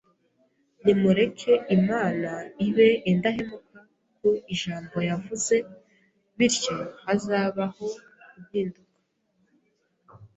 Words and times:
Nimureke 0.83 1.53
Imana 1.77 2.31
ibe 2.67 2.89
indahemuka 3.11 3.79
ku 4.17 4.29
ijambo 4.53 4.97
yavuze 5.09 5.55
bityo 6.37 6.77
hazabaho 7.03 7.85
impinduka 8.37 8.93